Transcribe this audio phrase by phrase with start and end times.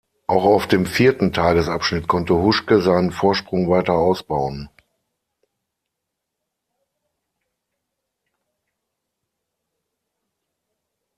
[0.25, 4.67] Auch auf dem vierten Tagesabschnitt konnte Huschke seinen Vorsprung weiter ausbauen.